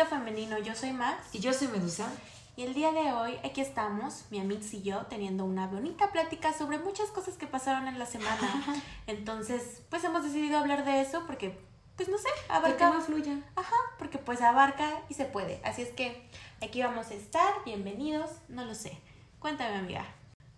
[0.00, 1.22] Femenino, yo soy Max.
[1.32, 2.10] Y yo soy Medusa.
[2.56, 6.52] Y el día de hoy aquí estamos, mi Amix y yo, teniendo una bonita plática
[6.52, 8.82] sobre muchas cosas que pasaron en la semana.
[9.06, 11.58] Entonces, pues hemos decidido hablar de eso porque,
[11.96, 12.92] pues no sé, abarca...
[12.92, 13.38] Que fluya.
[13.54, 15.60] Ajá, porque pues abarca y se puede.
[15.64, 16.26] Así es que
[16.62, 18.98] aquí vamos a estar, bienvenidos, no lo sé.
[19.38, 20.06] Cuéntame, amiga,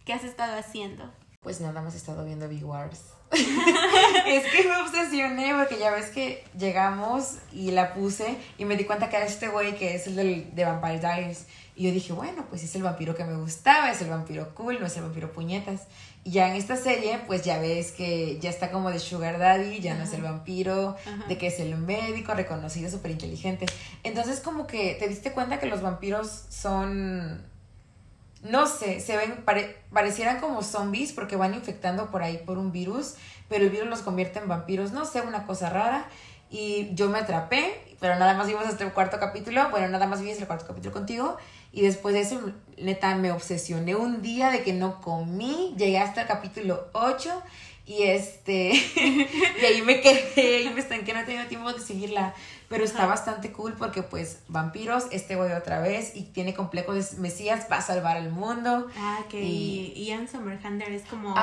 [0.05, 1.13] ¿qué has estado haciendo?
[1.45, 3.01] Pues nada más he estado viendo Big Wars.
[3.35, 8.85] es que me obsesioné porque ya ves que llegamos y la puse y me di
[8.85, 11.47] cuenta que era este güey que es el del, de Vampire Diaries.
[11.77, 14.79] Y yo dije, bueno, pues es el vampiro que me gustaba, es el vampiro cool,
[14.81, 15.83] no es el vampiro puñetas.
[16.23, 19.81] Y ya en esta serie, pues ya ves que ya está como de Sugar Daddy,
[19.81, 20.97] ya no es el vampiro,
[21.29, 23.67] de que es el médico reconocido, súper inteligente.
[24.05, 27.45] Entonces como que te diste cuenta que los vampiros son
[28.45, 29.45] no sé, se ven,
[29.91, 33.15] parecieran como zombies porque van infectando por ahí por un virus,
[33.49, 36.07] pero el virus los convierte en vampiros, no sé, una cosa rara.
[36.51, 40.21] Y yo me atrapé, pero nada más vimos hasta el cuarto capítulo, bueno, nada más
[40.21, 41.39] vimos el cuarto capítulo contigo.
[41.73, 42.41] Y después de eso,
[42.77, 47.43] neta, me obsesioné un día de que no comí, llegué hasta el capítulo 8
[47.87, 52.35] y este, y ahí me quedé, y me estanqué, no he tenido tiempo de seguirla.
[52.75, 57.07] Pero está bastante cool porque, pues, vampiros, este voy otra vez y tiene complejo de
[57.19, 58.89] Mesías, va a salvar al mundo.
[58.99, 59.93] Ah, que y...
[60.05, 61.37] Ian Summerhander es como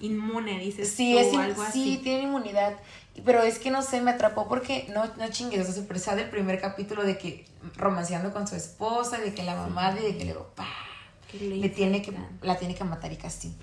[0.00, 1.96] inmune, dices sí, es algo así.
[1.96, 2.74] Sí, tiene inmunidad.
[3.24, 6.60] Pero es que no sé, me atrapó porque no, no chingues, o sea, del primer
[6.60, 7.46] capítulo de que
[7.78, 10.68] romanceando con su esposa, de que la mamá, de que luego, pa,
[11.32, 13.56] le tiene que, la tiene que matar y casi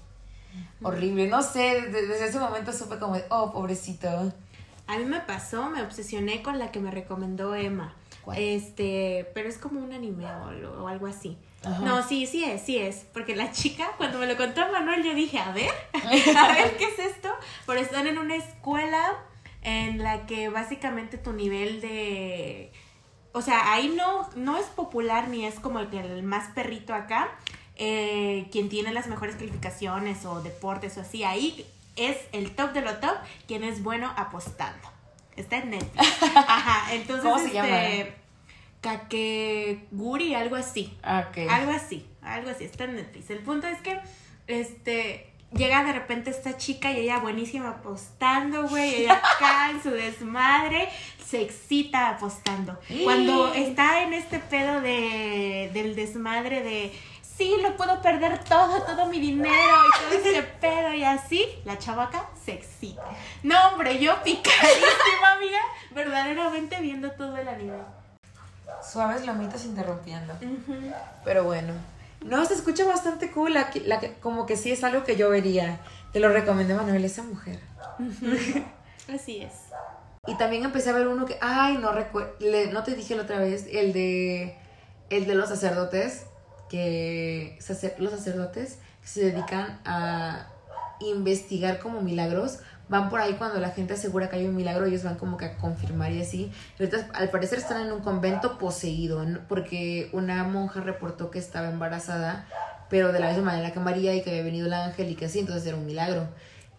[0.82, 1.28] horrible.
[1.28, 4.34] No sé, desde, ese momento supe como, oh, pobrecito.
[4.88, 7.96] A mí me pasó, me obsesioné con la que me recomendó Emma.
[8.36, 11.38] Este, pero es como un anime o, algo así.
[11.84, 13.06] No, sí, sí es, sí es.
[13.12, 15.72] Porque la chica, cuando me lo contó Manuel, yo dije, a ver,
[16.38, 17.30] a ver qué es esto.
[17.66, 19.16] Pero están en una escuela
[19.64, 22.72] en la que básicamente tu nivel de...
[23.32, 27.32] O sea, ahí no, no es popular ni es como el, el más perrito acá,
[27.76, 32.82] eh, quien tiene las mejores calificaciones o deportes o así, ahí es el top de
[32.82, 33.16] lo top,
[33.48, 34.90] quien es bueno apostando.
[35.36, 36.24] Está en Netflix.
[36.36, 37.86] Ajá, entonces ¿Cómo se llama?
[37.86, 38.16] Este,
[38.82, 40.98] Kakeguri, algo así.
[41.04, 43.30] Ah, algo así, algo así, está en Netflix.
[43.30, 44.00] El punto es que
[44.48, 49.90] este llega de repente esta chica y ella buenísima apostando, güey, ella acá en su
[49.90, 50.90] desmadre,
[51.26, 52.80] se excita apostando.
[53.04, 56.94] Cuando está en este pedo de, del desmadre de
[57.36, 61.78] sí, lo puedo perder todo, todo mi dinero y todo ese pedo y así, la
[61.78, 63.04] chavaca se excita.
[63.44, 65.60] No, hombre, yo picadísima, amiga,
[65.92, 67.78] verdaderamente viendo todo el anime.
[68.82, 70.34] Suaves lomitas interrumpiendo.
[71.24, 71.74] Pero bueno.
[72.22, 75.80] No, se escucha bastante cool, la, la, como que sí es algo que yo vería.
[76.12, 77.60] Te lo recomiendo, Manuel, esa mujer.
[79.14, 79.54] Así es.
[80.26, 82.34] Y también empecé a ver uno que, ay, no recuerdo,
[82.72, 84.58] no te dije la otra vez, el de,
[85.12, 86.26] el de los sacerdotes
[86.70, 87.58] que
[88.00, 90.48] los sacerdotes que se dedican a
[91.00, 95.04] investigar como milagros van por ahí cuando la gente asegura que hay un milagro, ellos
[95.04, 96.52] van como que a confirmar y así.
[97.14, 102.48] al parecer están en un convento poseído, porque una monja reportó que estaba embarazada,
[102.90, 105.26] pero de la misma manera que María y que había venido el ángel y que
[105.26, 106.28] así, entonces era un milagro.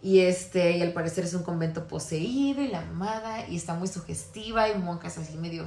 [0.01, 3.87] Y este, y al parecer es un convento poseído y la amada, y está muy
[3.87, 5.65] sugestiva, y monjas así medio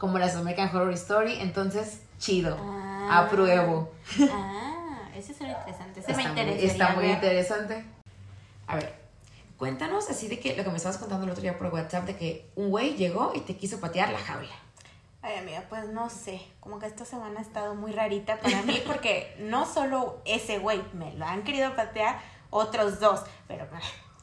[0.00, 2.56] como las American Horror Story, entonces chido.
[2.58, 3.26] Ah.
[3.26, 3.92] apruebo.
[4.32, 6.00] Ah, ese suena interesante.
[6.00, 6.66] Ese me interesa.
[6.66, 7.84] Está muy interesante.
[8.66, 8.94] A ver,
[9.58, 12.16] cuéntanos así de que lo que me estabas contando el otro día por WhatsApp, de
[12.16, 14.54] que un güey llegó y te quiso patear la jaula.
[15.22, 16.40] Ay, amiga, pues no sé.
[16.60, 20.82] Como que esta semana ha estado muy rarita para mí porque no solo ese güey
[20.94, 23.24] me lo han querido patear, otros dos.
[23.48, 23.66] Pero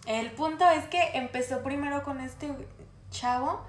[0.08, 2.52] el punto es que empezó primero con este
[3.12, 3.62] chavo.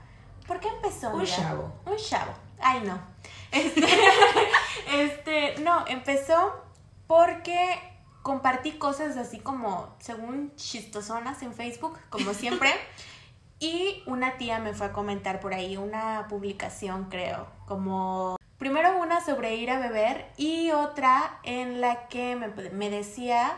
[0.49, 1.11] ¿Por qué empezó?
[1.11, 1.71] Un chavo.
[1.85, 2.33] Un chavo.
[2.59, 2.99] Ay, no.
[3.51, 3.83] Este,
[4.93, 6.63] este, no, empezó
[7.07, 7.81] porque
[8.21, 12.71] compartí cosas así como, según chistosonas en Facebook, como siempre.
[13.59, 19.25] y una tía me fue a comentar por ahí una publicación, creo, como primero una
[19.25, 23.57] sobre ir a beber y otra en la que me, me decía,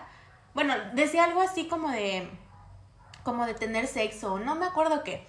[0.55, 2.31] bueno, decía algo así como de,
[3.25, 5.27] como de tener sexo, no me acuerdo qué.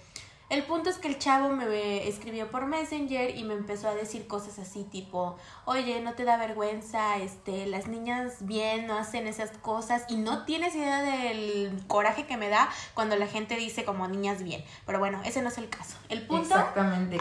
[0.52, 4.28] El punto es que el chavo me escribió por Messenger y me empezó a decir
[4.28, 9.52] cosas así tipo, oye, no te da vergüenza, este, las niñas bien no hacen esas
[9.60, 14.10] cosas y no tienes idea del coraje que me da cuando la gente dice como
[14.10, 14.62] niñas bien.
[14.86, 15.96] Pero bueno, ese no es el caso.
[16.10, 16.54] El punto...
[16.54, 17.18] Exactamente,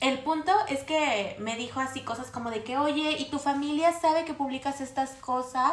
[0.00, 3.90] El punto es que me dijo así cosas como de que, oye, ¿y tu familia
[3.90, 5.72] sabe que publicas estas cosas?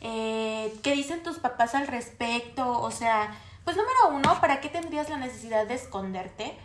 [0.00, 2.80] Eh, ¿Qué dicen tus papás al respecto?
[2.80, 6.56] O sea pues número uno, ¿para qué tendrías la necesidad de esconderte?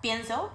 [0.00, 0.50] Pienso.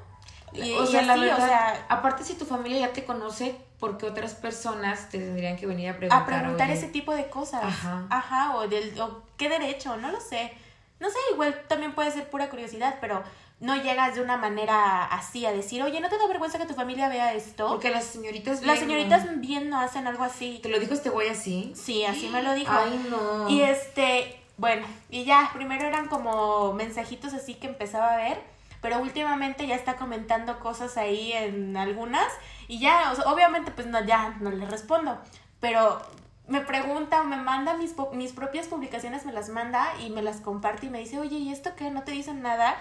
[0.53, 3.57] Y, o y sea, la verdad, o sea, aparte si tu familia ya te conoce,
[3.79, 6.21] porque otras personas te tendrían que venir a preguntar.
[6.21, 7.63] a preguntar oye, ese tipo de cosas.
[7.63, 8.05] Ajá.
[8.09, 10.53] Ajá, o del o qué derecho, no lo sé.
[10.99, 13.23] No sé, igual también puede ser pura curiosidad, pero
[13.59, 16.73] no llegas de una manera así a decir, oye, ¿no te da vergüenza que tu
[16.73, 17.67] familia vea esto?
[17.67, 18.61] Porque las señoritas.
[18.63, 20.59] Las bien, señoritas bien no hacen algo así.
[20.61, 21.73] ¿Te lo dijo este güey así?
[21.75, 22.71] Sí, así me lo dijo.
[22.71, 23.49] Ay, no.
[23.49, 28.41] Y este, bueno, y ya, primero eran como mensajitos así que empezaba a ver,
[28.81, 32.27] pero últimamente ya está comentando cosas ahí en algunas
[32.67, 35.19] y ya, obviamente pues no, ya no le respondo,
[35.59, 36.01] pero
[36.47, 40.39] me pregunta o me manda mis, mis propias publicaciones, me las manda y me las
[40.41, 41.91] comparte y me dice, oye, ¿y esto qué?
[41.91, 42.77] ¿No te dicen nada?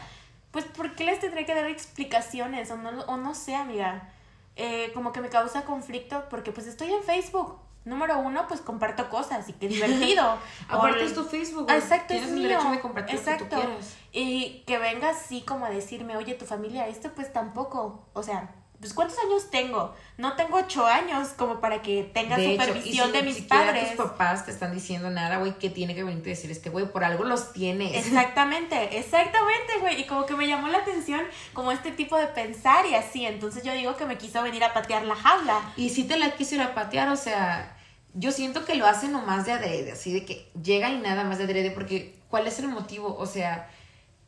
[0.53, 2.71] Pues, ¿por qué les tendré que dar explicaciones?
[2.71, 4.09] O no, o no sé, amiga.
[4.55, 7.59] Eh, como que me causa conflicto porque pues estoy en Facebook.
[7.87, 10.37] Número uno, pues comparto cosas y qué divertido.
[10.69, 11.71] Aparte es tu Facebook.
[11.71, 12.49] Exacto, Tienes es el mío.
[12.49, 13.57] derecho de compartir lo que Exacto.
[13.57, 13.95] tú quieras.
[14.13, 18.05] Y que venga así como a decirme, oye, tu familia, esto pues tampoco.
[18.13, 18.51] O sea,
[18.81, 19.95] pues ¿cuántos años tengo?
[20.19, 23.41] No tengo ocho años como para que tenga De hecho, y supervisión si de mis
[23.43, 23.97] padres.
[23.97, 26.87] tus papás te están diciendo nada, güey, que tiene que venirte a decir este güey?
[26.91, 27.95] Por algo los tienes.
[28.05, 30.01] Exactamente, exactamente, güey.
[30.01, 31.21] Y como que me llamó la atención
[31.53, 33.25] como este tipo de pensar y así.
[33.25, 35.61] Entonces yo digo que me quiso venir a patear la jaula.
[35.77, 37.76] Y si te la quisiera patear, o sea,
[38.19, 41.37] yo siento que lo hacen nomás de adrede, así de que llega y nada más
[41.37, 43.15] de adrede, porque ¿cuál es el motivo?
[43.15, 43.71] O sea,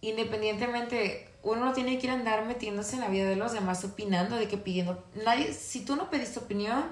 [0.03, 3.83] independientemente, uno no tiene que ir a andar metiéndose en la vida de los demás,
[3.85, 6.85] opinando, de que pidiendo, nadie, si tú no pediste opinión,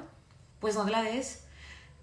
[0.59, 1.45] pues no te la des,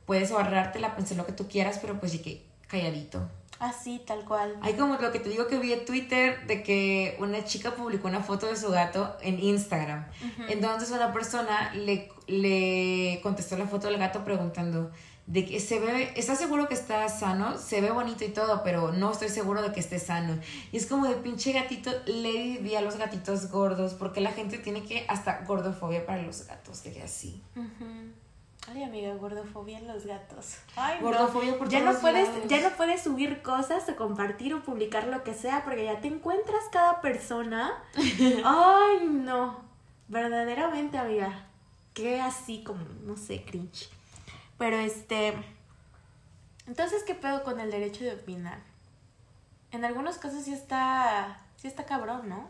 [0.06, 3.28] puedes ahorrártela, pensar lo que tú quieras, pero pues sí que calladito.
[3.60, 4.58] Así, tal cual.
[4.62, 8.08] Hay como lo que te digo que vi en Twitter de que una chica publicó
[8.08, 10.06] una foto de su gato en Instagram.
[10.50, 14.92] Entonces una persona le, le contestó la foto del gato preguntando
[15.26, 17.58] de que se ve, ¿estás seguro que está sano?
[17.58, 20.38] Se ve bonito y todo, pero no estoy seguro de que esté sano.
[20.72, 24.58] Y es como de pinche gatito, le vi a los gatitos gordos, porque la gente
[24.58, 27.42] tiene que hasta gordofobia para los gatos, de que así.
[28.72, 30.58] Ay, amiga, gordofobia en los gatos.
[30.76, 31.58] Ay, Gordofobia no.
[31.58, 32.44] por ya no puedes, lados.
[32.48, 36.08] ya no puedes subir cosas o compartir o publicar lo que sea porque ya te
[36.08, 37.74] encuentras cada persona.
[38.46, 39.62] Ay, no.
[40.08, 41.46] Verdaderamente, amiga.
[41.94, 43.90] Qué así como, no sé, cringe.
[44.58, 45.34] Pero este.
[46.66, 48.60] Entonces, ¿qué pedo con el derecho de opinar?
[49.72, 51.42] En algunos casos sí está.
[51.58, 52.48] sí está cabrón, ¿no?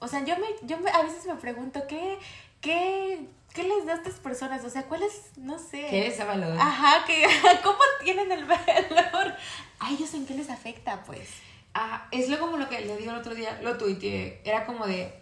[0.00, 2.18] O sea, yo me, yo me- a veces me pregunto, ¿qué,
[2.60, 4.64] qué, qué les da a estas personas?
[4.64, 5.86] O sea, ¿cuál es, no sé.
[5.90, 6.56] ¿Qué es ese valor?
[6.60, 7.24] Ajá, que,
[7.64, 9.34] ¿cómo tienen el valor?
[9.80, 11.28] A ellos en qué les afecta, pues.
[11.74, 14.86] Ah, es lo como lo que le digo el otro día, lo tuiteé, era como
[14.86, 15.12] de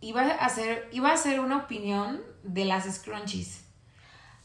[0.00, 3.60] iba a hacer iba a hacer una opinión de las scrunchies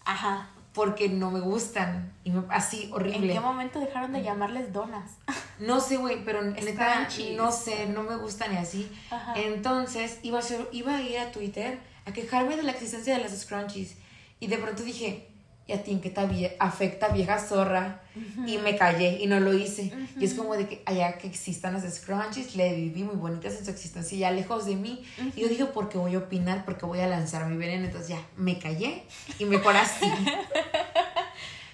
[0.04, 0.50] Ajá.
[0.74, 3.32] porque no me gustan y me- así ¿En horrible.
[3.34, 5.12] qué momento dejaron de llamarles donas?
[5.60, 8.92] No sé, güey, pero neta no sé, no me gustan y así.
[9.10, 9.34] Ajá.
[9.38, 13.24] Entonces, iba a hacer iba a ir a Twitter a quejarme de la existencia de
[13.24, 13.96] las scrunchies
[14.40, 15.28] y de pronto dije,
[15.68, 18.02] ¿y a ti en qué te afecta vieja zorra?
[18.46, 19.92] Y me callé y no lo hice.
[20.18, 23.66] Y es como de que allá que existan las scrunchies, le viví muy bonitas en
[23.66, 25.04] su existencia, ya lejos de mí.
[25.36, 26.66] Y yo dije, ¿por qué voy a opinar?
[26.66, 27.86] Porque voy a lanzar mi veneno.
[27.86, 29.04] Entonces ya, me callé
[29.40, 30.06] y mejor así.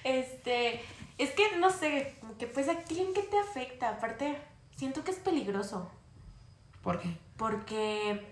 [0.03, 0.81] Este,
[1.19, 3.89] es que no sé, como que pues a ti en qué te afecta.
[3.89, 4.35] Aparte,
[4.75, 5.91] siento que es peligroso.
[6.81, 7.09] ¿Por qué?
[7.37, 8.25] Porque,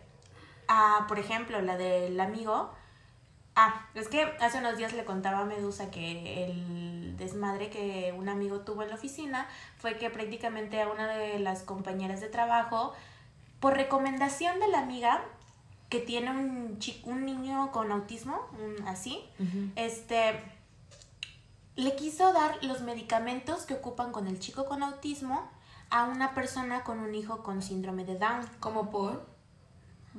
[0.69, 2.71] ah, por ejemplo, la del amigo.
[3.55, 8.29] Ah, es que hace unos días le contaba a Medusa que el desmadre que un
[8.29, 9.47] amigo tuvo en la oficina
[9.77, 12.93] fue que prácticamente a una de las compañeras de trabajo,
[13.59, 15.19] por recomendación de la amiga,
[15.89, 19.21] que tiene un, chi- un niño con autismo, un- así,
[19.75, 20.41] este,
[21.75, 25.49] le quiso dar los medicamentos que ocupan con el chico con autismo
[25.89, 29.25] a una persona con un hijo con síndrome de Down, ¿Cómo por?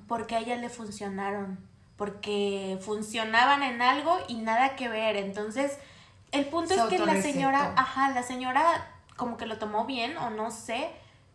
[0.09, 1.59] Porque a ella le funcionaron,
[1.97, 5.17] porque funcionaban en algo y nada que ver.
[5.17, 5.79] Entonces,
[6.33, 10.17] el punto Se es que la señora, ajá, la señora como que lo tomó bien
[10.17, 10.91] o no sé.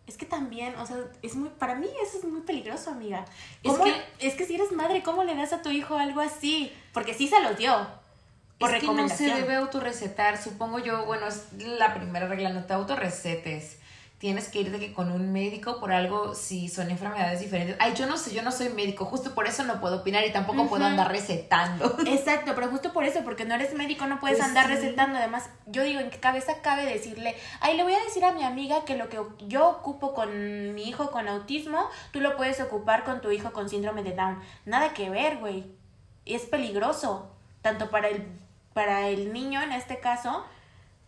[0.07, 3.25] Es que también, o sea, es muy, para mí eso es muy peligroso, amiga.
[3.63, 6.21] Es ¿Cómo- que- es que si eres madre, ¿cómo le das a tu hijo algo
[6.21, 6.71] así?
[6.93, 7.75] Porque sí se los dio.
[8.59, 10.37] Por es que no se debe autorrecetar.
[10.41, 13.79] Supongo yo, bueno, es la primera regla, no te autorrecetes.
[14.17, 17.75] Tienes que ir de que con un médico por algo si son enfermedades diferentes.
[17.79, 20.31] Ay, yo no sé, yo no soy médico, justo por eso no puedo opinar y
[20.31, 21.97] tampoco puedo andar recetando.
[22.07, 24.73] Exacto, pero justo por eso, porque no eres médico, no puedes Pues andar sí.
[24.75, 25.17] recetando.
[25.17, 28.43] Además, yo digo, ¿en qué cabeza cabe decirle, ay, le voy a decir a mi
[28.43, 33.03] amiga que lo que yo ocupo con mi hijo con autismo, tú lo puedes ocupar
[33.03, 34.39] con tu hijo con síndrome de Down?
[34.65, 35.65] Nada que ver, güey.
[36.25, 37.31] Es peligroso,
[37.61, 38.25] tanto para el,
[38.73, 40.45] para el niño en este caso,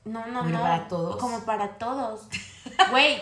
[0.07, 0.61] no, no, Bueno, no.
[0.63, 1.17] para todos.
[1.17, 2.21] Como para todos.
[2.91, 3.21] Güey,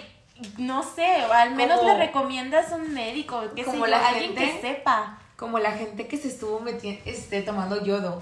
[0.58, 4.36] No sé, o al menos Como- le recomiendas un médico, que como sé la alguien
[4.36, 5.20] gente- que sepa.
[5.38, 8.22] Como la gente que se estuvo metiendo, este, tomando yodo.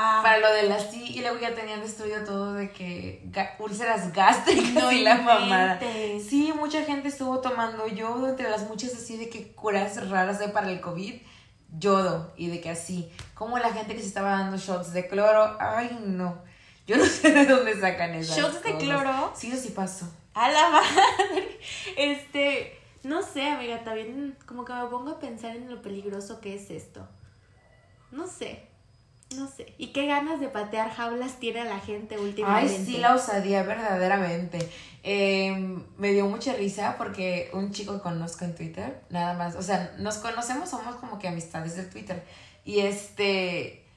[0.00, 3.54] Ah, Para lo de la sí, y luego ya tenían estudio todo de que ga-
[3.58, 5.80] úlceras gástricas No y la mamada.
[5.80, 10.52] Sí, mucha gente estuvo tomando yodo, entre las muchas así de que curas raras hay
[10.52, 11.14] para el COVID,
[11.76, 13.10] yodo, y de que así.
[13.34, 16.38] Como la gente que se estaba dando shots de cloro, ay no.
[16.88, 19.32] Yo no sé de dónde sacan esas ¿Shots de cloro?
[19.36, 20.10] Sí, eso sí pasó.
[20.34, 21.60] A la madre.
[21.96, 26.54] Este, no sé, amiga, también como que me pongo a pensar en lo peligroso que
[26.54, 27.06] es esto.
[28.10, 28.62] No sé,
[29.36, 29.74] no sé.
[29.76, 32.74] ¿Y qué ganas de patear jaulas tiene la gente últimamente?
[32.74, 34.58] Ay, sí, la osadía, verdaderamente.
[35.02, 39.62] Eh, me dio mucha risa porque un chico que conozco en Twitter, nada más, o
[39.62, 42.24] sea, nos conocemos, somos como que amistades del Twitter.
[42.64, 43.87] Y este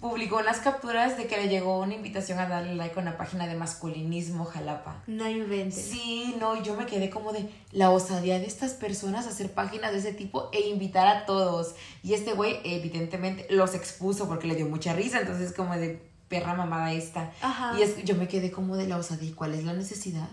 [0.00, 3.46] publicó unas capturas de que le llegó una invitación a darle like a una página
[3.46, 5.02] de masculinismo Jalapa.
[5.06, 5.86] No inventes.
[5.86, 9.52] Sí, no, y yo me quedé como de la osadía de estas personas a hacer
[9.52, 11.74] páginas de ese tipo e invitar a todos.
[12.02, 16.54] Y este güey, evidentemente, los expuso porque le dio mucha risa, entonces como de perra
[16.54, 17.32] mamada esta.
[17.40, 17.78] Ajá.
[17.78, 20.28] Y es, yo me quedé como de la osadía, ¿y cuál es la necesidad?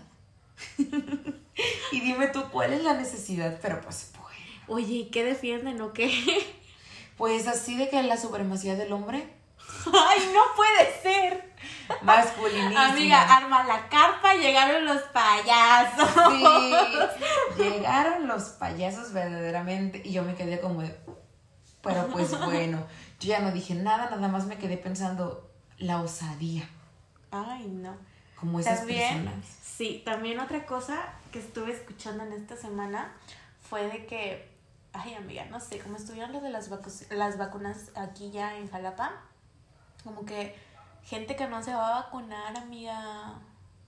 [1.92, 3.58] y dime tú, ¿cuál es la necesidad?
[3.62, 4.28] Pero pues, bueno.
[4.68, 6.10] Oye, ¿y qué defienden o qué?
[7.16, 9.28] Pues así de que la supremacía del hombre,
[9.86, 11.54] Ay, no puede ser.
[12.02, 12.78] masculinismo.
[12.78, 16.08] Amiga, arma la carpa, llegaron los payasos.
[16.30, 16.74] Sí,
[17.62, 20.98] llegaron los payasos verdaderamente y yo me quedé como de,
[21.82, 22.78] pero pues bueno,
[23.20, 26.68] yo ya no dije nada, nada más me quedé pensando la osadía,
[27.30, 27.96] Ay, no.
[28.36, 29.46] como esas También, personas.
[29.62, 30.96] sí, también otra cosa
[31.32, 33.12] que estuve escuchando en esta semana
[33.68, 34.48] fue de que,
[34.92, 38.70] ay amiga, no sé, como estuvieron lo de las, vacu- las vacunas aquí ya en
[38.70, 39.10] Jalapa,
[40.04, 40.54] como que
[41.02, 43.34] gente que no se va a vacunar, amiga,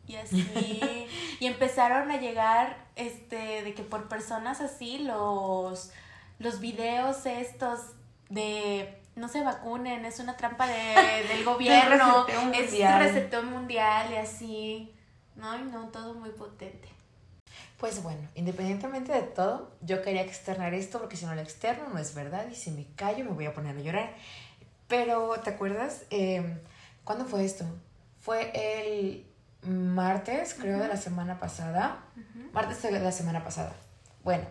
[0.07, 1.09] y así,
[1.41, 5.91] y empezaron a llegar, este, de que por personas así, los,
[6.39, 7.81] los videos estos
[8.29, 13.03] de no se vacunen, es una trampa de, del gobierno, es mundial.
[13.03, 14.93] reseteo mundial y así.
[15.35, 16.89] No, y no, todo muy potente.
[17.79, 21.99] Pues bueno, independientemente de todo, yo quería externar esto porque si no lo externo no
[21.99, 24.15] es verdad y si me callo me voy a poner a llorar.
[24.89, 26.03] Pero, ¿te acuerdas?
[26.11, 26.59] Eh,
[27.05, 27.65] ¿Cuándo fue esto?
[28.21, 29.27] Fue el
[29.63, 32.05] martes, creo, de la semana pasada.
[32.53, 33.75] Martes de la semana pasada.
[34.25, 34.45] Bueno,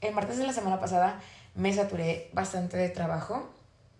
[0.00, 1.20] el martes de la semana pasada
[1.54, 3.52] me saturé bastante de trabajo.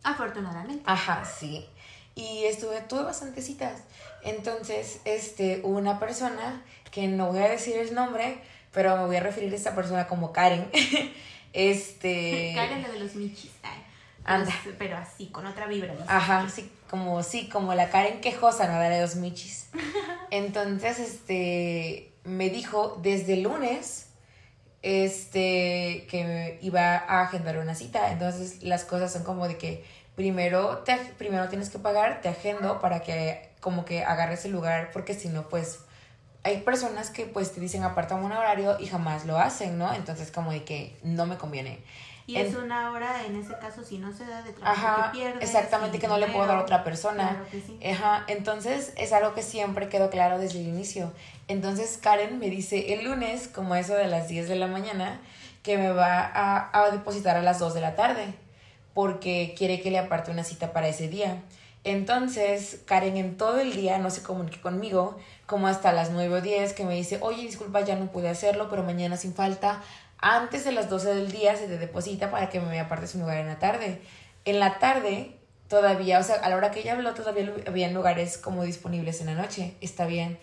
[0.03, 0.83] Afortunadamente.
[0.87, 1.69] Ajá, sí.
[2.15, 3.83] Y estuve, tuve bastantes citas.
[4.23, 8.39] Entonces, este, hubo una persona que no voy a decir el nombre,
[8.73, 10.71] pero me voy a referir a esta persona como Karen.
[11.53, 12.53] este.
[12.57, 13.53] Karen la de los michis.
[13.63, 13.83] ay.
[14.25, 14.53] Anda.
[14.63, 15.95] Pues, pero así, con otra vibra.
[15.95, 16.05] ¿no?
[16.09, 19.69] Ajá, sí, como sí, como la Karen quejosa, no la de los michis.
[20.31, 24.09] Entonces, este, me dijo desde el lunes,
[24.83, 28.11] este, que iba a agendar una cita.
[28.13, 32.81] Entonces, las cosas son como de que primero, te, primero tienes que pagar, te agendo
[32.81, 35.81] para que como que agarres el lugar, porque si no, pues,
[36.45, 39.95] hay personas que pues te dicen apartame un horario y jamás lo hacen, ¿no?
[39.95, 41.85] Entonces, como de que no me conviene.
[42.33, 45.11] Y En- es una hora, en ese caso, si no se da de trabajo Ajá,
[45.13, 45.43] que pierdes.
[45.45, 47.29] exactamente, que no le puedo dar a otra persona.
[47.31, 47.79] Claro que sí.
[47.91, 51.13] Ajá, entonces es algo que siempre quedó claro desde el inicio.
[51.49, 55.21] Entonces Karen me dice el lunes, como eso de las 10 de la mañana,
[55.63, 58.35] que me va a, a depositar a las 2 de la tarde,
[58.95, 61.43] porque quiere que le aparte una cita para ese día.
[61.85, 66.41] Entonces Karen en todo el día no se comunique conmigo, como hasta las 9 o
[66.41, 69.83] 10, que me dice, oye, disculpa, ya no pude hacerlo, pero mañana sin falta,
[70.23, 73.37] antes de las 12 del día se te deposita para que me apartes un lugar
[73.37, 74.01] en la tarde.
[74.47, 75.37] En la tarde
[75.69, 79.27] todavía, o sea, a la hora que ella habló todavía habían lugares como disponibles en
[79.27, 80.39] la noche, está bien.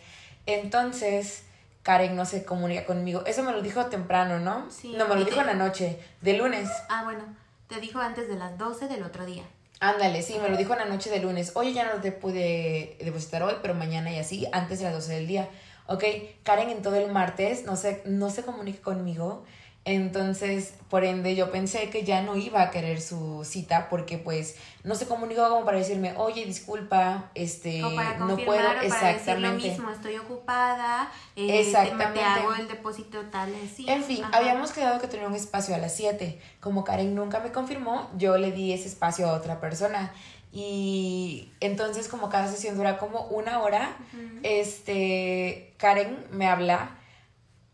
[0.46, 1.44] Entonces,
[1.84, 3.24] Karen no se comunica conmigo.
[3.26, 4.70] Eso me lo dijo temprano, ¿no?
[4.70, 6.68] Sí, no, me lo dijo te- en la noche, de lunes.
[6.90, 7.24] Ah, bueno,
[7.68, 9.44] te dijo antes de las 12 del otro día.
[9.80, 11.54] Ándale, sí, me lo dijo en la noche de lunes.
[11.56, 15.14] Oye, ya no te pude depositar hoy, pero mañana y así, antes de las 12
[15.14, 15.48] del día.
[15.88, 16.04] Ok,
[16.44, 19.46] Karen en todo el martes no se, no se comunica conmigo.
[19.86, 24.56] Entonces, por ende, yo pensé que ya no iba a querer su cita porque pues
[24.84, 28.80] no se comunicó como para decirme, oye, disculpa, este, o para no puedo, o para
[28.82, 29.70] decir lo exactamente.
[29.70, 32.20] mismo, estoy ocupada, eh, te- Exactamente.
[32.20, 33.90] Te, hago el depósito tal, así.
[33.90, 34.38] En fin, Ajá.
[34.38, 36.40] habíamos quedado que tenía un espacio a las 7.
[36.60, 40.14] Como Karen nunca me confirmó, yo le di ese espacio a otra persona.
[40.52, 43.96] Y entonces como cada sesión dura como una hora,
[44.44, 46.98] este, Karen me habla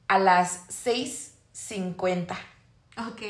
[0.08, 0.62] a las
[1.56, 2.36] 6.50
[3.08, 3.22] Ok.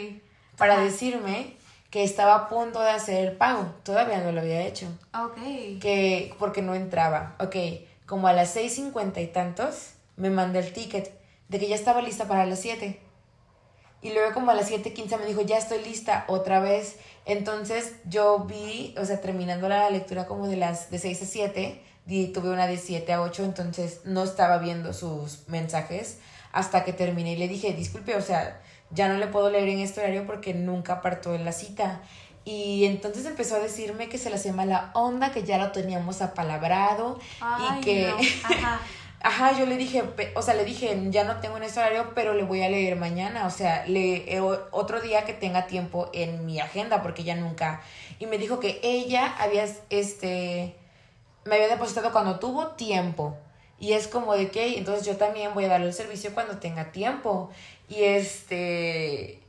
[0.58, 1.55] para decirme
[1.91, 3.74] que estaba a punto de hacer el pago.
[3.84, 4.88] Todavía no lo había hecho.
[5.13, 5.38] Ok.
[5.79, 7.36] Que, porque no entraba.
[7.39, 7.55] Ok,
[8.05, 11.13] como a las 6.50 y tantos me manda el ticket.
[11.48, 13.00] de que ya estaba lista para las 7.
[14.01, 16.98] Y luego como a las 7.15 me dijo, ya estoy lista otra vez.
[17.25, 21.82] Entonces yo vi, o sea, terminando la lectura como de las de 6 a 7,
[22.08, 26.20] y tuve una de 7 a 8, entonces no estaba viendo sus mensajes
[26.55, 29.79] hasta que terminé y le dije, disculpe, o sea, ya no le puedo leer en
[29.79, 32.01] este horario porque nunca partó en la cita.
[32.45, 36.21] Y entonces empezó a decirme que se le hacía mala onda, que ya lo teníamos
[36.21, 37.19] apalabrado
[37.59, 38.09] y que...
[38.43, 38.79] Ajá.
[39.21, 40.03] Ajá, yo le dije,
[40.35, 42.95] o sea, le dije, ya no tengo en ese horario, pero le voy a leer
[42.95, 47.35] mañana, o sea, le, eh, otro día que tenga tiempo en mi agenda, porque ya
[47.35, 47.81] nunca.
[48.19, 50.75] Y me dijo que ella había, este,
[51.43, 53.35] me había depositado cuando tuvo tiempo.
[53.79, 56.91] Y es como de que, entonces yo también voy a darle el servicio cuando tenga
[56.91, 57.50] tiempo.
[57.89, 59.39] Y este,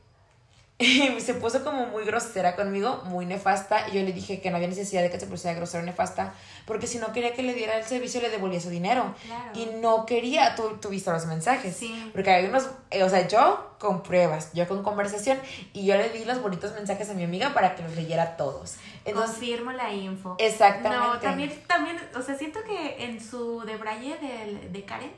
[1.19, 3.87] se puso como muy grosera conmigo, muy nefasta.
[3.89, 6.35] Y yo le dije que no había necesidad de que se pusiera grosera o nefasta,
[6.65, 9.15] porque si no quería que le diera el servicio, le devolvía su dinero.
[9.55, 11.75] Y no quería, tú, tú viste los mensajes.
[11.75, 12.11] Sí.
[12.13, 15.39] Porque hay unos, eh, o sea, yo con pruebas, yo con conversación,
[15.73, 18.75] y yo le di los bonitos mensajes a mi amiga para que los leyera todos.
[19.03, 20.35] Entonces, Confirmo la info.
[20.37, 21.07] Exactamente.
[21.07, 25.11] No, también, también, o sea, siento que en su debraye de, de Karen,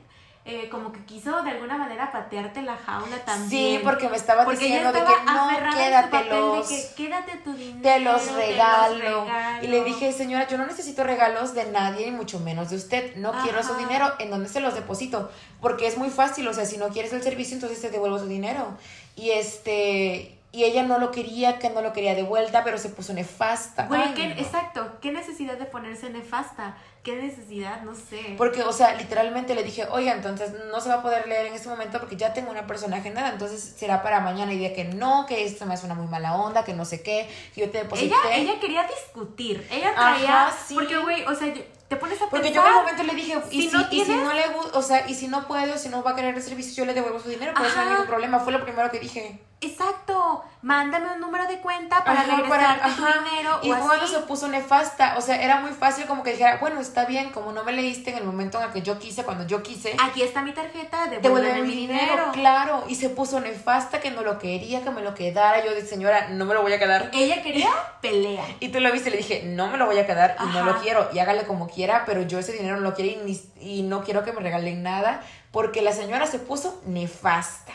[0.50, 3.78] eh, como que quiso de alguna manera patearte la jaula también.
[3.78, 6.68] Sí, porque me estaba diciendo de que no, quédatelos.
[6.68, 7.80] De que quédate tu dinero.
[7.82, 9.26] Te los, regalo.
[9.62, 13.14] Y le dije, señora, yo no necesito regalos de nadie, ni mucho menos de usted.
[13.14, 14.12] No quiero su dinero.
[14.18, 15.30] ¿En dónde se los deposito?
[15.60, 18.26] Porque es muy fácil, o sea, si no quieres el servicio, entonces te devuelvo su
[18.26, 18.76] dinero.
[19.14, 22.88] Y este y ella no lo quería, que no lo quería de vuelta, pero se
[22.88, 23.86] puso nefasta.
[23.86, 24.02] Güey,
[24.36, 26.76] exacto, ¿qué necesidad de ponerse nefasta?
[27.04, 27.82] ¿Qué necesidad?
[27.82, 28.34] No sé.
[28.36, 31.54] Porque, o sea, literalmente le dije, oiga, entonces no se va a poder leer en
[31.54, 34.84] este momento porque ya tengo una persona agendada, entonces será para mañana y día que
[34.84, 37.70] no, que esto me hace una muy mala onda, que no sé qué, que yo
[37.70, 38.14] te deposité.
[38.32, 41.54] Ella, ella quería discutir, ella traía, porque, güey, o sea,
[41.88, 44.14] te pones a Porque yo en un momento le dije, ¿y si, no y si
[44.14, 46.74] no le o sea, y si no puedo, si no va a querer el servicio,
[46.74, 48.98] yo le devuelvo su dinero, pero eso no hay ningún problema, fue lo primero que
[48.98, 49.40] dije.
[49.62, 53.58] Exacto, mándame un número de cuenta para regresar tu dinero.
[53.62, 57.04] Y cuando se puso nefasta, o sea, era muy fácil como que dijera, bueno, está
[57.04, 59.62] bien, como no me leíste en el momento en el que yo quise, cuando yo
[59.62, 59.94] quise.
[60.02, 62.30] Aquí está mi tarjeta, devuélveme mi dinero.
[62.32, 65.62] Claro, y se puso nefasta que no lo quería, que me lo quedara.
[65.62, 67.10] Yo de señora, no me lo voy a quedar.
[67.12, 67.68] Ella quería
[68.00, 68.44] pelea.
[68.60, 70.80] Y tú lo viste, le dije, no me lo voy a quedar y no lo
[70.80, 74.04] quiero, y hágale como quiera, pero yo ese dinero no lo quiero y, y no
[74.04, 75.20] quiero que me regalen nada,
[75.50, 77.72] porque la señora se puso nefasta.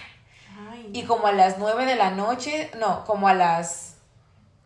[0.94, 3.96] Y como a las 9 de la noche, no, como a las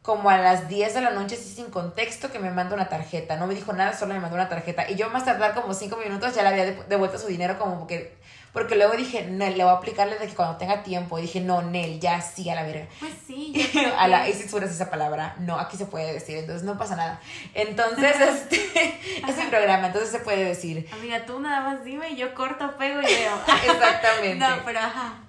[0.10, 3.38] como a las 10 de la noche, así sin contexto, que me manda una tarjeta.
[3.38, 4.90] No me dijo nada, solo me mandó una tarjeta.
[4.90, 8.18] Y yo más tardar como 5 minutos ya le había devuelto su dinero como porque...
[8.52, 11.20] Porque luego dije, no, le voy a aplicarle de que cuando tenga tiempo.
[11.20, 12.88] Y dije, no, Nel, ya sí, a la verga.
[13.00, 13.54] Pues sí.
[13.98, 17.22] a la, y si esa palabra, no, aquí se puede decir, entonces no pasa nada.
[17.54, 18.56] Entonces, este,
[19.28, 20.90] es el programa, entonces se puede decir.
[20.92, 23.36] Amiga, tú nada más dime y yo corto, pego y veo.
[23.72, 24.36] Exactamente.
[24.38, 25.29] no, pero ajá.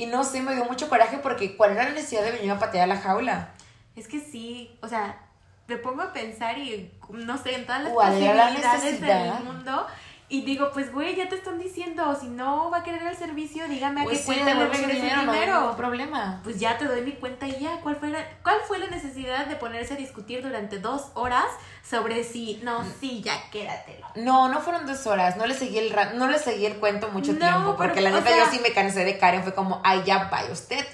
[0.00, 2.58] Y no sé, me dio mucho coraje porque ¿cuál era la necesidad de venir a
[2.58, 3.50] patear la jaula?
[3.94, 5.20] Es que sí, o sea,
[5.66, 9.86] me pongo a pensar y no sé, en todas las posibilidades del mundo.
[10.32, 13.66] Y digo, pues güey, ya te están diciendo, si no va a querer el servicio,
[13.66, 15.20] dígame a qué cuenta le regrese dinero.
[15.22, 15.60] dinero.
[15.60, 16.40] No problema.
[16.44, 17.80] Pues ya te doy mi cuenta y ya.
[17.80, 21.46] ¿Cuál fue, la, ¿Cuál fue la necesidad de ponerse a discutir durante dos horas
[21.82, 24.06] sobre si, no, sí, ya quédatelo?
[24.14, 25.36] No, no fueron dos horas.
[25.36, 27.74] No le seguí el, no le seguí el cuento mucho tiempo.
[27.76, 29.42] Porque la neta yo sí me cansé de Karen.
[29.42, 30.86] Fue como, ay, ya vaya usted.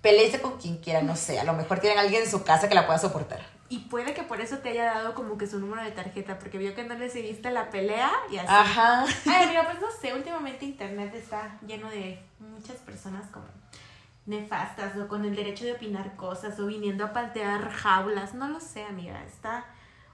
[0.00, 1.40] Peleese con quien quiera, no sé.
[1.40, 3.55] A lo mejor tienen alguien en su casa que la pueda soportar.
[3.68, 6.58] Y puede que por eso te haya dado como que su número de tarjeta, porque
[6.58, 8.48] vio que no le seguiste la pelea y así.
[8.48, 9.04] Ajá.
[9.26, 13.46] Ay, amiga, pues no sé, últimamente internet está lleno de muchas personas como
[14.26, 18.60] nefastas o con el derecho de opinar cosas o viniendo a patear jaulas, no lo
[18.60, 19.64] sé, amiga, está...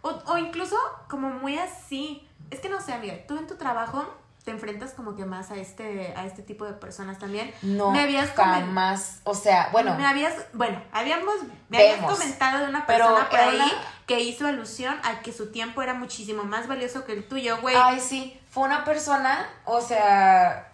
[0.02, 0.76] O, o incluso
[1.08, 2.28] como muy así.
[2.50, 4.04] Es que no sé, amiga, tú en tu trabajo
[4.44, 7.52] te enfrentas como que más a este a este tipo de personas también.
[7.62, 9.94] No, me habías jamás, o sea, bueno.
[9.96, 11.35] Me habías, bueno, habíamos,
[11.68, 13.72] me habías comentado de una persona por ahí
[14.07, 17.76] que hizo alusión a que su tiempo era muchísimo más valioso que el tuyo, güey.
[17.76, 20.72] Ay, sí, fue una persona, o sea,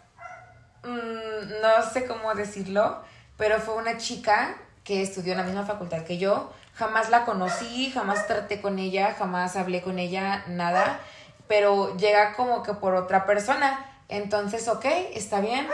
[0.85, 3.03] mm, no sé cómo decirlo,
[3.37, 6.53] pero fue una chica que estudió en la misma facultad que yo.
[6.75, 11.01] Jamás la conocí, jamás traté con ella, jamás hablé con ella, nada
[11.49, 14.03] pero llega como que por otra persona.
[14.09, 14.85] Entonces, ok,
[15.15, 15.67] está bien.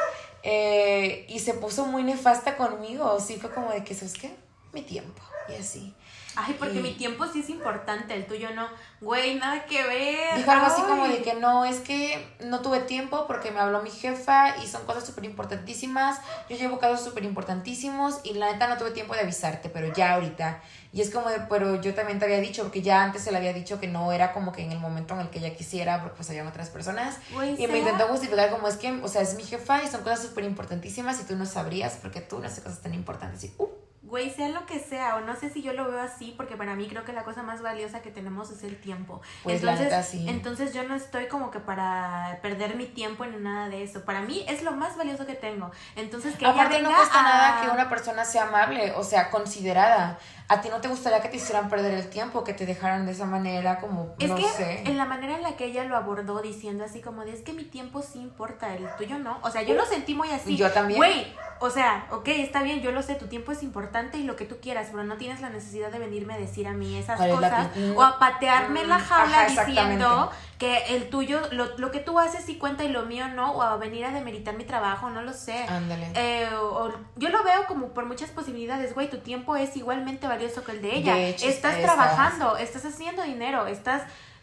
[0.43, 3.19] Eh, y se puso muy nefasta conmigo.
[3.21, 4.35] Sí, fue como de que, ¿sabes qué?
[4.75, 5.95] mi tiempo y así.
[6.37, 8.69] Ay, porque mi tiempo sí es importante, el tuyo no.
[9.01, 10.37] Güey, nada que ver.
[10.37, 13.83] Dijo algo así como de que no, es que no tuve tiempo porque me habló
[13.83, 16.21] mi jefa y son cosas súper importantísimas.
[16.49, 20.15] Yo llevo casos súper importantísimos y la neta no tuve tiempo de avisarte, pero ya
[20.15, 20.61] ahorita.
[20.93, 23.39] Y es como de, pero yo también te había dicho, porque ya antes se le
[23.39, 26.01] había dicho que no era como que en el momento en el que ella quisiera,
[26.01, 27.19] porque pues habían otras personas.
[27.33, 30.03] Güey, Y me intentó justificar como es que, o sea, es mi jefa y son
[30.03, 33.43] cosas súper importantísimas y tú no sabrías porque tú no haces cosas tan importantes.
[33.43, 33.69] Y, uh,
[34.15, 36.77] Güey, sea lo que sea, o no sé si yo lo veo así, porque para
[36.77, 39.21] mí creo que la cosa más valiosa que tenemos es el tiempo.
[39.43, 40.25] Pues, la entonces, neta, sí.
[40.29, 44.05] entonces yo no estoy como que para perder mi tiempo ni nada de eso.
[44.05, 45.73] Para mí es lo más valioso que tengo.
[45.97, 49.31] Entonces que ella Aparte no cuesta a- nada que una persona sea amable, o sea,
[49.33, 50.17] considerada.
[50.47, 53.13] A ti no te gustaría que te hicieran perder el tiempo, que te dejaran de
[53.13, 54.83] esa manera, como, Es no que sé.
[54.85, 57.55] en la manera en la que ella lo abordó diciendo así como de es que
[57.55, 59.39] mi tiempo sí importa, el tuyo no.
[59.43, 60.55] O sea, yo lo sentí muy así.
[60.57, 60.99] Yo también.
[60.99, 64.37] Güey, o sea, ok, está bien, yo lo sé, tu tiempo es importante y lo
[64.37, 67.17] que tú quieras, pero no tienes la necesidad de venirme a decir a mí esas
[67.17, 70.31] ¿Cuál es la cosas o a patearme en la Mm, jaula ajá, diciendo.
[70.59, 73.63] Que el tuyo, lo, lo que tú haces sí cuenta y lo mío no, o
[73.63, 75.65] a venir a demeritar mi trabajo, no lo sé.
[75.69, 76.09] Ándale.
[76.15, 80.27] Eh, o- o- yo lo veo como por muchas posibilidades, güey, tu tiempo es igualmente
[80.29, 81.15] valioso que el de ella.
[81.17, 84.03] De hecho, estás estás- trabajando, estás haciendo dinero, estás,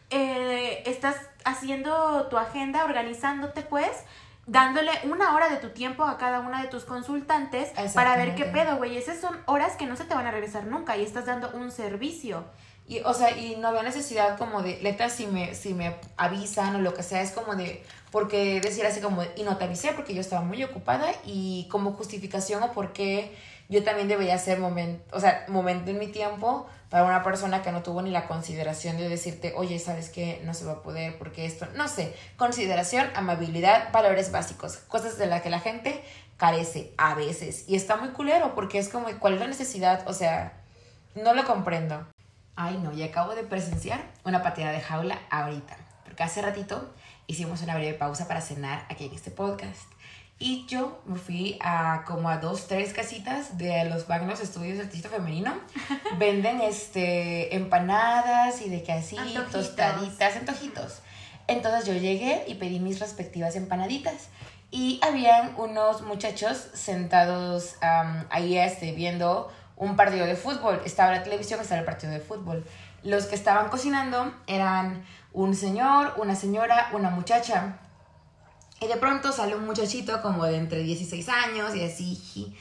[0.10, 3.90] eh, estás haciendo tu agenda, organizándote pues,
[4.48, 8.46] dándole una hora de tu tiempo a cada una de tus consultantes para ver qué
[8.46, 8.98] pedo, güey.
[8.98, 11.72] Esas son horas que no se te van a regresar nunca y estás dando un
[11.72, 12.44] servicio.
[12.92, 16.76] Y, o sea, y no había necesidad como de, neta, si me, si me avisan
[16.76, 19.94] o lo que sea, es como de, porque decir así como, y no te avisé
[19.94, 23.34] porque yo estaba muy ocupada y como justificación o porque
[23.70, 27.72] yo también debería hacer momento, o sea, momento en mi tiempo para una persona que
[27.72, 30.42] no tuvo ni la consideración de decirte, oye, ¿sabes qué?
[30.44, 35.28] No se va a poder porque esto, no sé, consideración, amabilidad, valores básicos, cosas de
[35.28, 36.04] las que la gente
[36.36, 37.64] carece a veces.
[37.70, 40.06] Y está muy culero porque es como, ¿cuál es la necesidad?
[40.10, 40.60] O sea,
[41.16, 42.06] no lo comprendo.
[42.64, 45.76] Ay, no, y acabo de presenciar una pateada de jaula ahorita.
[46.04, 46.94] Porque hace ratito
[47.26, 49.90] hicimos una breve pausa para cenar aquí en este podcast.
[50.38, 54.86] Y yo me fui a como a dos, tres casitas de los Magnos Estudios del
[54.86, 55.60] Artista Femenino.
[56.20, 59.52] Venden este empanadas y de que así, Antojitos.
[59.52, 61.00] tostaditas, antojitos.
[61.48, 64.30] Entonces yo llegué y pedí mis respectivas empanaditas.
[64.70, 70.80] Y habían unos muchachos sentados am, ahí este, viendo un partido de fútbol.
[70.86, 72.64] Estaba la televisión, estaba el partido de fútbol.
[73.04, 77.78] Los que estaban cocinando eran un señor, una señora, una muchacha.
[78.80, 82.56] Y de pronto sale un muchachito como de entre 16 años y así.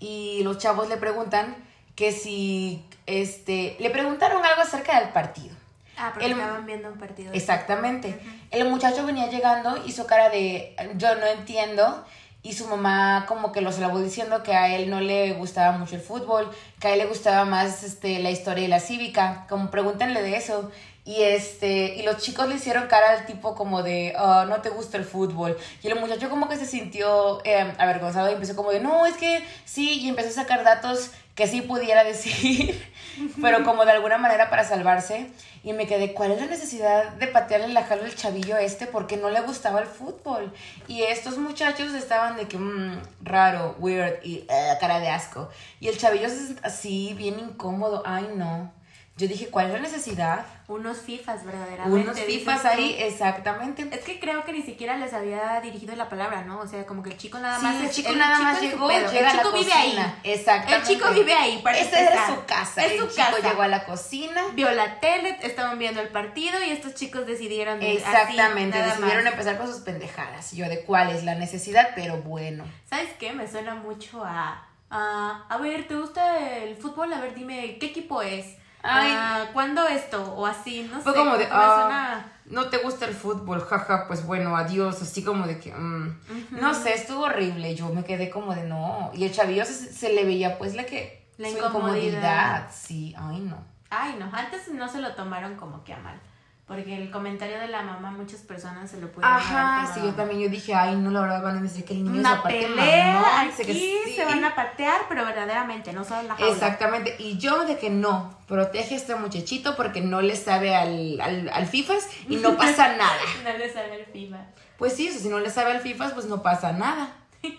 [0.00, 1.54] Y los chavos le preguntan
[1.94, 5.54] que si, este, le preguntaron algo acerca del partido.
[5.96, 7.32] Ah, porque El- estaban viendo un partido.
[7.32, 8.18] Exactamente.
[8.50, 12.04] El muchacho venía llegando, hizo cara de yo no entiendo.
[12.44, 15.96] Y su mamá como que los lavó diciendo que a él no le gustaba mucho
[15.96, 19.46] el fútbol, que a él le gustaba más este, la historia y la cívica.
[19.48, 20.70] Como pregúntenle de eso.
[21.06, 24.68] Y este, y los chicos le hicieron cara al tipo como de, "Ah, no te
[24.70, 25.56] gusta el fútbol.
[25.82, 29.16] Y el muchacho como que se sintió eh, avergonzado y empezó como de, no, es
[29.16, 32.80] que sí, y empezó a sacar datos que sí pudiera decir,
[33.42, 35.30] pero como de alguna manera para salvarse.
[35.62, 38.86] Y me quedé, ¿cuál es la necesidad de patearle la jala al chavillo este?
[38.86, 40.52] Porque no le gustaba el fútbol.
[40.88, 45.48] Y estos muchachos estaban de que, "Mm, raro, weird, y eh, cara de asco.
[45.80, 48.02] Y el chavillo es así, bien incómodo.
[48.04, 48.72] Ay, no.
[49.16, 50.44] Yo dije, ¿cuál es la necesidad?
[50.66, 52.00] Unos FIFAs, verdaderamente.
[52.10, 52.68] Unos fifas tú.
[52.68, 53.88] ahí, exactamente.
[53.92, 56.58] Es que creo que ni siquiera les había dirigido la palabra, ¿no?
[56.58, 58.88] O sea, como que el chico nada Sí, más el es- chico nada más llegó,
[58.88, 60.14] llega el a chico la vive cocina.
[60.24, 60.32] ahí.
[60.32, 60.74] Exactamente.
[60.74, 62.84] El chico vive ahí, para Esa era su casa.
[62.84, 63.48] Es el su chico casa.
[63.50, 64.42] llegó a la cocina.
[64.54, 69.22] Vio la tele, estaban viendo el partido y estos chicos decidieron de- Exactamente, así, decidieron
[69.24, 69.32] más.
[69.34, 70.50] empezar con sus pendejadas.
[70.50, 72.64] Yo de cuál es la necesidad, pero bueno.
[72.90, 73.32] ¿Sabes qué?
[73.32, 77.12] Me suena mucho a, a a ver, ¿te gusta el fútbol?
[77.12, 78.56] A ver, dime, ¿qué equipo es?
[78.84, 79.10] Ay.
[79.16, 80.22] Ah, ¿Cuándo esto?
[80.34, 81.18] O así, no Fue sé.
[81.18, 85.46] como de, ah, suena- no te gusta el fútbol, jaja, pues bueno, adiós, así como
[85.46, 86.18] de que, mm.
[86.60, 90.12] no sé, estuvo horrible, yo me quedé como de no, y el chavillo se, se
[90.12, 92.68] le veía pues la que, La su incomodidad.
[92.70, 93.56] sí, ay no.
[93.88, 96.20] Ay, no, antes no se lo tomaron como que a mal.
[96.66, 100.40] Porque el comentario de la mamá, muchas personas se lo pudieron Ajá, sí, yo también,
[100.40, 103.12] yo dije, ay no, la verdad van a decir que el niño Una aparte pelea,
[103.20, 104.14] mamón, aquí que sí.
[104.16, 106.52] se van a patear, pero verdaderamente, no solo en la jaula.
[106.54, 111.20] Exactamente, y yo de que no, protege a este muchachito porque no le sabe al,
[111.20, 113.20] al, al FIFAs y no pasa nada.
[113.44, 114.38] No le sale el FIFA.
[114.78, 117.12] Pues sí, eso, si no le sabe al FIFAs, pues no pasa nada.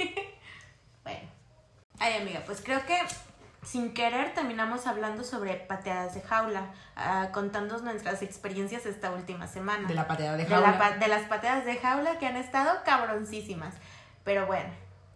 [1.04, 1.20] Bueno.
[2.00, 2.98] Ay, amiga, pues creo que
[3.66, 9.88] sin querer terminamos hablando sobre pateadas de jaula, ah, contándonos nuestras experiencias esta última semana.
[9.88, 10.98] De la pateada de De, la jaula.
[10.98, 13.74] de las pateadas de jaula que han estado cabroncísimas.
[14.24, 14.70] Pero bueno,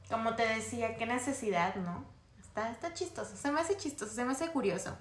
[0.09, 2.03] como te decía, qué necesidad, ¿no?
[2.39, 4.97] Está, está chistoso, se me hace chistoso, se me hace curioso.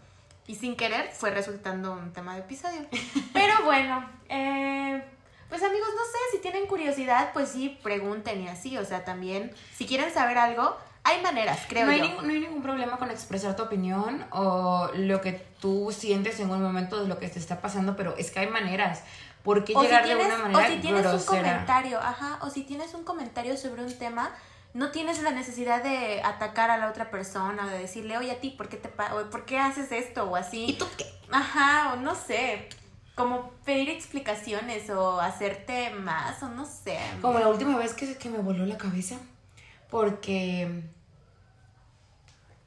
[0.47, 2.87] Y sin querer fue resultando un tema de episodio.
[3.33, 5.03] Pero bueno, eh,
[5.49, 8.77] pues amigos, no sé, si tienen curiosidad, pues sí, pregunten y así.
[8.79, 10.77] O sea, también, si quieren saber algo,
[11.09, 12.05] hay maneras, creo no hay, yo.
[12.07, 16.51] ningún, no hay ningún problema con expresar tu opinión o lo que tú sientes en
[16.51, 19.03] un momento de lo que te está pasando, pero es que hay maneras.
[19.43, 21.43] ¿Por qué o si llegar tienes, de una manera o si tienes un grosera?
[21.43, 24.31] comentario, ajá, o si tienes un comentario sobre un tema,
[24.75, 28.41] no tienes la necesidad de atacar a la otra persona, o de decirle, oye a
[28.41, 30.25] ti, ¿por qué, te pa- o, ¿por qué haces esto?
[30.25, 30.67] O así.
[30.71, 31.07] ¿Y tú qué?
[31.31, 32.69] Ajá, o no sé,
[33.15, 36.99] como pedir explicaciones o hacerte más, o no sé.
[37.23, 39.17] Como la última vez que, que me voló la cabeza,
[39.91, 40.83] porque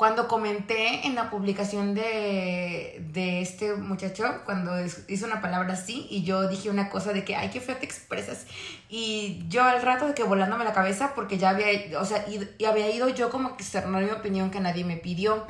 [0.02, 4.72] cuando comenté en la publicación de, de este muchacho, cuando
[5.08, 7.86] hizo una palabra así, y yo dije una cosa de que, ay, qué feo te
[7.86, 8.48] expresas,
[8.94, 12.50] y yo al rato de que volándome la cabeza, porque ya había, o sea, id-
[12.58, 15.48] y había ido yo como que externar mi opinión que nadie me pidió,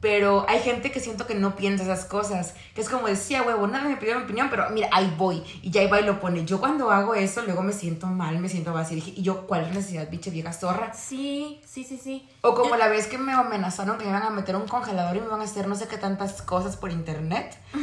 [0.00, 2.54] pero hay gente que siento que no piensa esas cosas.
[2.74, 5.44] Que es como decía, huevo, nadie me pidió mi opinión, pero mira, ahí voy.
[5.62, 6.44] Y ya ahí va y lo pone.
[6.44, 8.96] Yo cuando hago eso, luego me siento mal, me siento vacía.
[8.96, 10.92] Dije, ¿y yo cuál necesidad, biche vieja zorra?
[10.92, 12.28] Sí, sí, sí, sí.
[12.40, 15.20] O como la vez que me amenazaron que me iban a meter un congelador y
[15.20, 17.56] me iban a hacer no sé qué tantas cosas por internet.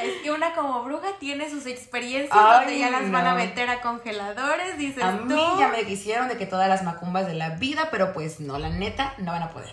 [0.00, 3.70] Es que una como bruja tiene sus experiencias Ay, donde ya las van a meter
[3.70, 5.24] a congeladores, dices A tú.
[5.24, 8.58] mí ya me quisieron de que todas las macumbas de la vida, pero pues no,
[8.58, 9.72] la neta, no van a poder.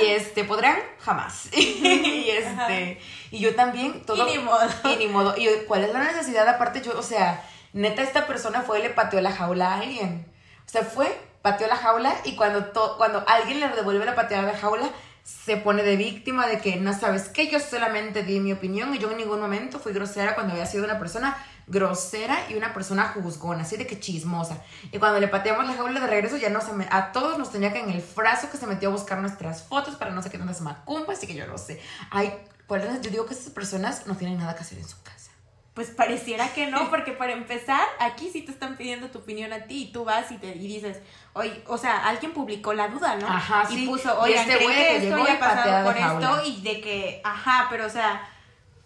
[0.00, 1.48] Y este, podrán jamás.
[1.56, 3.00] y este,
[3.30, 4.28] y yo también, todo.
[4.28, 4.66] Y ni modo.
[4.92, 5.34] Y ni modo.
[5.36, 6.48] Y ¿cuál es la necesidad?
[6.48, 10.26] Aparte, yo, o sea, neta, esta persona fue y le pateó la jaula a alguien.
[10.66, 14.46] O sea, fue, pateó la jaula y cuando, to- cuando alguien le devuelve la pateada
[14.46, 14.88] de la jaula,
[15.22, 18.98] se pone de víctima de que no sabes qué, yo solamente di mi opinión y
[18.98, 21.34] yo en ningún momento fui grosera cuando había sido una persona
[21.66, 24.58] grosera y una persona juzgona, así de que chismosa.
[24.92, 27.72] Y cuando le pateamos la jaula de regreso, ya nos, ame- a todos nos tenía
[27.72, 30.38] que en el frazo que se metió a buscar nuestras fotos para no sé qué
[30.38, 31.80] tantas macumbas y que yo no sé.
[32.10, 32.32] Ay,
[32.66, 35.30] por eso yo digo que esas personas no tienen nada que hacer en su casa.
[35.74, 39.64] Pues pareciera que no, porque para empezar, aquí sí te están pidiendo tu opinión a
[39.64, 40.98] ti y tú vas y te y dices,
[41.32, 43.26] oye, o sea, alguien publicó la duda, ¿no?
[43.26, 43.86] Ajá, y sí.
[43.86, 46.46] puso, oye, este ¿creen güey que que esto llegó haya y pateada pasado por esto
[46.46, 48.22] y de que, ajá, pero o sea,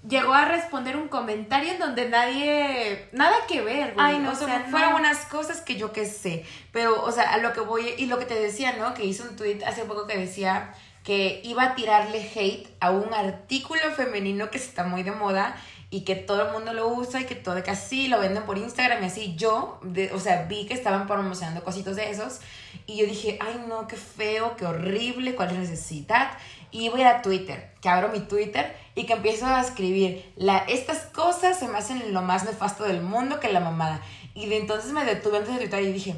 [0.07, 4.07] llegó a responder un comentario en donde nadie, nada que ver, güey.
[4.07, 4.97] Ay, no, o sea, fueron no.
[4.99, 6.45] unas cosas que yo qué sé.
[6.73, 8.95] Pero, o sea, a lo que voy, y lo que te decía, ¿no?
[8.95, 10.73] Que hizo un tweet hace poco que decía
[11.05, 15.57] que iba a tirarle hate a un artículo femenino que está muy de moda
[15.91, 18.59] y que todo el mundo lo usa y que todo que así lo venden por
[18.59, 19.35] Instagram y así.
[19.37, 22.41] Yo, de- o sea, vi que estaban promocionando cositos de esos
[22.87, 26.31] y yo dije, ay, no, qué feo, qué horrible, cuál es la necesidad.
[26.71, 30.33] Y voy a ir a Twitter, que abro mi Twitter y que empiezo a escribir,
[30.37, 34.01] la, estas cosas se me hacen lo más nefasto del mundo que la mamada.
[34.35, 36.17] Y de entonces me detuve antes de Twitter y dije,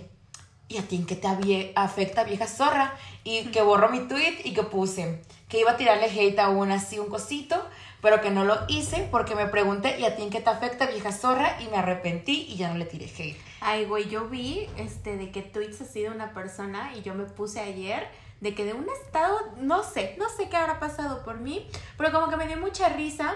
[0.69, 2.95] ¿y a ti en qué te afecta vieja zorra?
[3.25, 6.71] Y que borró mi tweet y que puse que iba a tirarle hate a un
[6.71, 7.67] así, un cosito,
[8.01, 10.87] pero que no lo hice porque me pregunté, ¿y a ti en qué te afecta
[10.87, 11.61] vieja zorra?
[11.61, 13.37] Y me arrepentí y ya no le tiré hate.
[13.61, 17.25] Ay, güey, yo vi este de que tweets así de una persona y yo me
[17.25, 18.07] puse ayer
[18.41, 22.11] de que de un estado, no sé, no sé qué habrá pasado por mí, pero
[22.13, 23.35] como que me dio mucha risa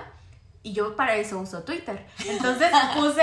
[0.62, 2.06] y yo para eso uso Twitter.
[2.26, 3.22] Entonces puse,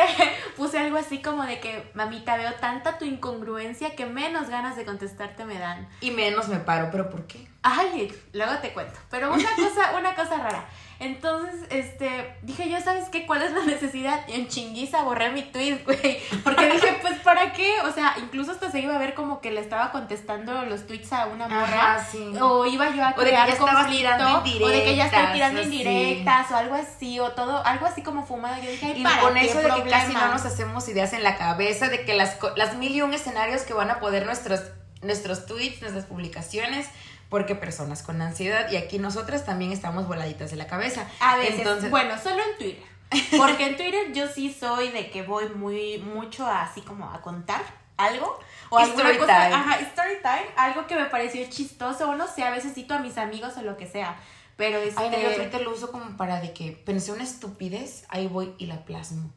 [0.55, 4.85] puse algo así como de que, mamita, veo tanta tu incongruencia que menos ganas de
[4.85, 5.89] contestarte me dan.
[5.99, 7.50] Y menos me paro, ¿pero por qué?
[7.63, 8.99] Ay, luego te cuento.
[9.09, 10.67] Pero una cosa, una cosa rara.
[11.01, 13.25] Entonces, este, dije yo, ¿sabes qué?
[13.25, 14.27] ¿Cuál es la necesidad?
[14.27, 16.19] Y en chinguiza borré mi tweet, güey.
[16.43, 17.73] Porque dije, pues, ¿para qué?
[17.85, 21.11] O sea, incluso hasta se iba a ver como que le estaba contestando los tweets
[21.13, 21.95] a una morra.
[21.95, 22.31] Ajá, sí.
[22.39, 25.05] O iba yo a O de que crear ya conflicto, tirando O de que ya
[25.05, 27.19] indirectas, tirando indirectas o algo así.
[27.19, 28.61] O todo, algo así como fumado.
[28.61, 31.13] Yo dije, ay, Y ¿para con qué eso de que casi no nos hacemos ideas
[31.13, 34.27] en la cabeza, de que las, las mil y un escenarios que van a poder
[34.27, 34.61] nuestros,
[35.01, 36.87] nuestros tweets, nuestras publicaciones,
[37.31, 41.07] porque personas con ansiedad y aquí nosotras también estamos voladitas de la cabeza.
[41.21, 42.91] A veces, Entonces, bueno, solo en Twitter.
[43.37, 47.21] Porque en Twitter yo sí soy de que voy muy mucho a, así como a
[47.21, 47.61] contar
[47.97, 48.39] algo
[48.69, 49.55] o alguna Story cosa, time.
[49.55, 52.99] ajá, story time, algo que me pareció chistoso o no sé, a veces cito a
[52.99, 54.17] mis amigos o lo que sea.
[54.55, 58.05] Pero este Ay, no, yo Twitter lo uso como para de que pensé una estupidez,
[58.09, 59.29] ahí voy y la plasmo.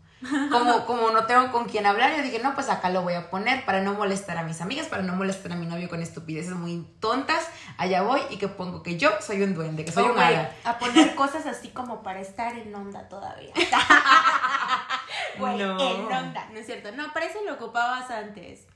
[0.50, 3.30] Como, como no tengo con quién hablar, yo dije, no, pues acá lo voy a
[3.30, 6.54] poner para no molestar a mis amigas, para no molestar a mi novio con estupideces
[6.54, 7.48] muy tontas.
[7.76, 10.54] Allá voy y que pongo que yo soy un duende, que soy oh, un hada.
[10.64, 13.52] a poner cosas así como para estar en onda todavía.
[15.38, 15.78] Güey, No.
[15.80, 16.92] en onda, no es cierto.
[16.92, 18.66] No, para eso lo ocupabas antes.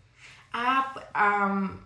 [0.52, 1.80] Ah, am,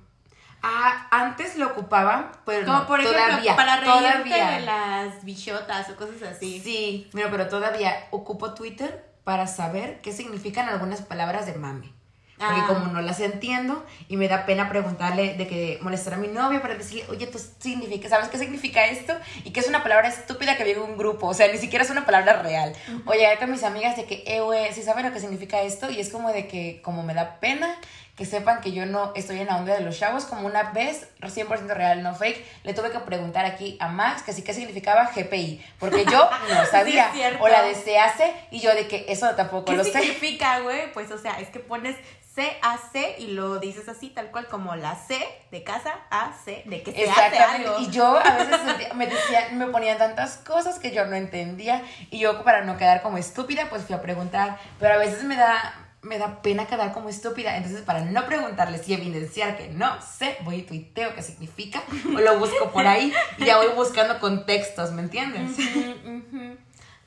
[0.62, 4.50] ah, antes lo ocupaba, pero Como no, por ejemplo, todavía, para reírte todavía.
[4.52, 6.60] de las bichotas o cosas así.
[6.60, 11.92] Sí, mira, pero todavía ocupo Twitter para saber qué significan algunas palabras de mame.
[12.38, 12.66] Porque Ah.
[12.66, 16.60] como no las entiendo y me da pena preguntarle de que molestar a mi novio
[16.60, 19.14] para decirle, oye, tú significa, ¿sabes qué significa esto?
[19.44, 21.84] Y que es una palabra estúpida que viene en un grupo, o sea, ni siquiera
[21.84, 22.72] es una palabra real.
[23.06, 25.88] O llegar con mis amigas de que, eh, güey, ¿sí saben lo que significa esto?
[25.88, 27.76] Y es como de que, como me da pena
[28.16, 31.08] que sepan que yo no estoy en la onda de los chavos, como una vez,
[31.20, 35.10] 100% real, no fake, le tuve que preguntar aquí a Max que sí qué significaba
[35.14, 38.20] GPI, porque yo no sabía, o la de CAC,
[38.50, 39.92] y yo de que eso tampoco ¿Qué lo sé.
[39.92, 40.92] significa, güey?
[40.92, 41.96] Pues, o sea, es que pones
[42.34, 45.18] C-A-C y lo dices así, tal cual como la C
[45.50, 47.68] de casa, A-C, de que se hace Exactamente.
[47.68, 47.78] algo.
[47.80, 51.82] Y yo a veces sentía- me decían, me ponían tantas cosas que yo no entendía.
[52.10, 54.58] Y yo, para no quedar como estúpida, pues fui a preguntar.
[54.80, 57.56] Pero a veces me da, me da pena quedar como estúpida.
[57.56, 61.82] Entonces, para no preguntarles y evidenciar que no sé, voy y tuiteo qué significa.
[62.14, 65.56] O lo busco por ahí y ya voy buscando contextos, ¿me entiendes?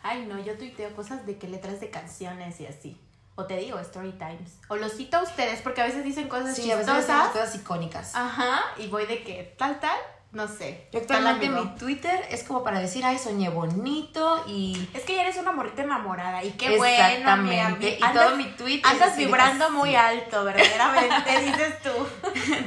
[0.04, 2.98] Ay, no, yo tuiteo cosas de que letras de canciones y así.
[3.38, 4.60] O te digo, story times.
[4.70, 7.10] O los cito a ustedes porque a veces dicen cosas Sí, a veces chistosas.
[7.10, 8.16] hacemos cosas icónicas.
[8.16, 9.98] Ajá, y voy de que tal, tal,
[10.36, 10.86] no sé.
[10.92, 14.88] Yo actualmente mi Twitter es como para decir, ay, soñé bonito y...
[14.94, 17.70] Es que ya eres una morrita enamorada y qué bueno, amiga.
[17.70, 17.98] Exactamente.
[18.00, 19.74] Y Andas- todo mi tweet es Andas vibrando así.
[19.74, 21.90] muy alto, verdaderamente, dices tú.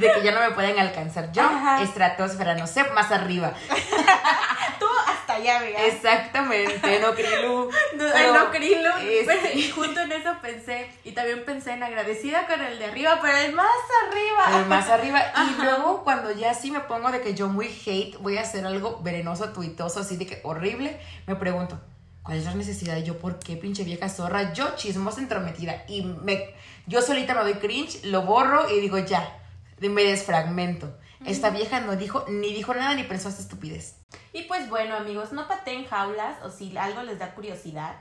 [0.00, 1.30] de que ya no me pueden alcanzar.
[1.32, 1.82] Yo, Ajá.
[1.82, 3.52] estratosfera, no sé, más arriba.
[4.78, 4.86] Tú
[5.28, 5.84] hasta allá, amiga.
[5.84, 9.58] Exactamente, el Pero, sí.
[9.58, 13.36] y junto en eso pensé, y también pensé en agradecida con el de arriba, pero
[13.36, 13.66] el más
[14.06, 14.44] arriba.
[14.46, 15.22] Pero más arriba.
[15.36, 18.64] Y luego, cuando ya sí me pongo de que yo muy hate, voy a hacer
[18.64, 21.78] algo venenoso, tuitoso, así de que horrible, me pregunto,
[22.22, 22.96] ¿cuál es la necesidad?
[22.96, 24.52] Y yo, ¿por qué, pinche vieja zorra?
[24.54, 25.84] Yo, chismosa entrometida.
[25.88, 26.54] Y me,
[26.86, 29.38] yo solita me doy cringe, lo borro y digo, ya,
[29.80, 30.94] me desfragmento.
[31.24, 33.96] Esta vieja no dijo, ni dijo nada, ni pensó esta estupidez.
[34.32, 37.96] Y pues bueno, amigos, no pateen jaulas o si algo les da curiosidad,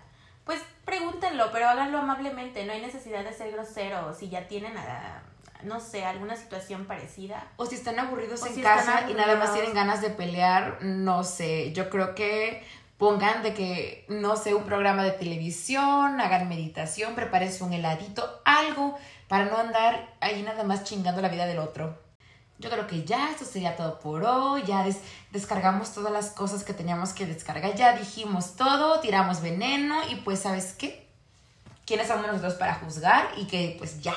[0.45, 2.65] pues pregúntenlo, pero háganlo amablemente.
[2.65, 4.13] No hay necesidad de ser grosero.
[4.13, 5.21] Si ya tienen, ah,
[5.63, 7.51] no sé, alguna situación parecida.
[7.57, 10.77] O si están aburridos O en si casa y nada más tienen ganas de pelear,
[10.81, 12.63] no sé, yo creo que
[12.97, 18.97] pongan de que, no sé, un programa de televisión, hagan meditación, prepárense un heladito, algo
[19.27, 22.06] para no andar ahí nada más chingando la vida del otro.
[22.59, 26.63] Yo creo que ya, esto sería todo por hoy, ya des- descargamos todas las cosas
[26.63, 31.07] que teníamos que descargar, ya dijimos todo, tiramos veneno y pues, ¿sabes qué?
[31.85, 33.29] ¿Quiénes somos nosotros para juzgar?
[33.37, 34.15] Y que pues ya.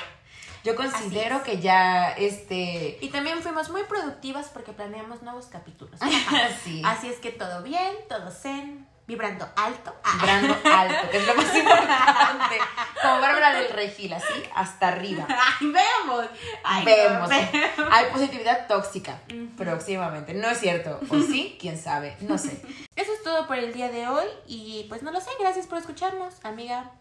[0.63, 1.41] Yo considero es.
[1.43, 2.97] que ya, este...
[3.01, 5.99] Y también fuimos muy productivas porque planeamos nuevos capítulos.
[6.63, 6.81] sí.
[6.85, 9.93] Así es que todo bien, todo zen, vibrando alto.
[10.03, 10.13] Ah.
[10.15, 12.55] vibrando alto, que es lo más importante.
[13.01, 15.27] Como Bárbara del Regil, así, hasta arriba.
[15.29, 16.25] Ay, vemos.
[16.63, 17.51] Ay.
[17.91, 19.19] Hay positividad tóxica
[19.57, 20.33] próximamente.
[20.33, 20.99] No es cierto.
[21.09, 21.57] ¿O sí?
[21.59, 22.15] ¿Quién sabe?
[22.21, 22.61] No sé.
[22.95, 25.77] Eso es todo por el día de hoy y pues no lo sé, gracias por
[25.77, 26.91] escucharnos, amiga.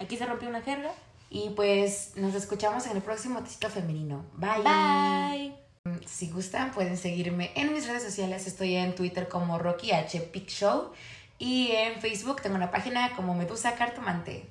[0.00, 0.92] Aquí se rompió una jerga.
[1.28, 4.24] Y pues nos escuchamos en el próximo Tecito Femenino.
[4.34, 4.62] Bye.
[4.64, 5.70] Bye.
[6.06, 8.46] Si gustan, pueden seguirme en mis redes sociales.
[8.46, 10.20] Estoy en Twitter como Rocky H.
[10.20, 10.92] Pic Show.
[11.40, 14.48] Y en Facebook tengo una página como Medusa Cartomante.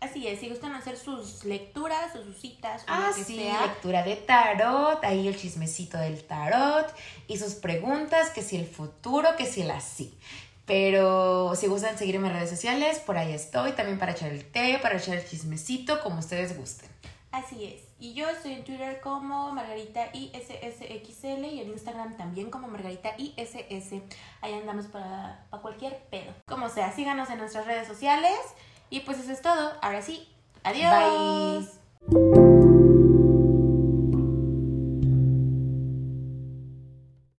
[0.00, 3.36] Así es, si gustan hacer sus lecturas o sus citas o Ah, lo que sí,
[3.36, 6.86] sea, lectura de tarot, ahí el chismecito del tarot
[7.28, 10.14] y sus preguntas, que si el futuro, que si el así.
[10.64, 14.78] Pero si gustan seguirme en redes sociales, por ahí estoy, también para echar el té,
[14.80, 16.89] para echar el chismecito, como ustedes gusten.
[17.32, 17.82] Así es.
[17.98, 24.02] Y yo estoy en Twitter como Margarita ISSXL y en Instagram también como Margarita ISS.
[24.40, 26.32] Ahí andamos para, para cualquier pedo.
[26.46, 28.38] Como sea, síganos en nuestras redes sociales
[28.88, 29.72] y pues eso es todo.
[29.82, 30.28] Ahora sí,
[30.62, 31.68] adiós.